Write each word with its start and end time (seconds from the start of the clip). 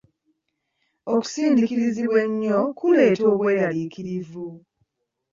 Okusindiikirizibwa 1.13 2.17
ennyo 2.25 2.59
kuleeta 2.77 3.23
obweraliikirivu. 3.33 4.47